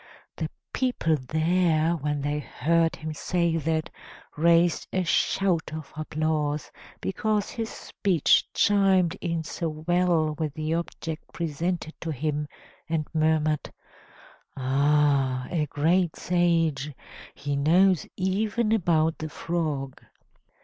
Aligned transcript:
The 0.37 0.49
people 0.73 1.15
there, 1.15 1.91
when 1.95 2.21
they 2.21 2.39
heard 2.39 2.95
him 2.95 3.13
say 3.13 3.57
that, 3.57 3.91
raised 4.35 4.87
a 4.91 5.03
shout 5.03 5.71
of 5.71 5.93
applause, 5.95 6.71
because 7.01 7.51
his 7.51 7.69
speech 7.69 8.51
chimed 8.51 9.15
in 9.21 9.43
so 9.43 9.69
well 9.69 10.33
with 10.39 10.55
the 10.55 10.73
object 10.73 11.31
presented 11.31 11.93
to 12.01 12.09
him, 12.11 12.47
and 12.89 13.05
murmured: 13.13 13.71
"Ah! 14.57 15.45
a 15.51 15.67
great 15.67 16.15
sage; 16.15 16.93
he 17.35 17.55
knows 17.55 18.07
even 18.17 18.71
about 18.71 19.19
the 19.19 19.29
frog!" 19.29 20.01